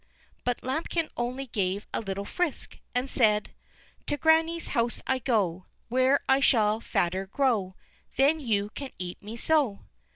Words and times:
But 0.43 0.63
Lambikin 0.63 1.09
only 1.15 1.45
gave 1.45 1.85
a 1.93 1.99
little 2.01 2.25
frisk, 2.25 2.79
and 2.95 3.07
said: 3.07 3.53
"To 4.07 4.17
granny's 4.17 4.69
house 4.69 4.99
I 5.05 5.19
go, 5.19 5.67
Where 5.89 6.21
I 6.27 6.39
shall 6.39 6.79
fatter 6.79 7.27
grow, 7.27 7.75
Then 8.15 8.39
you 8.39 8.71
can 8.71 8.89
eat 8.97 9.21
me 9.21 9.37
so." 9.37 9.81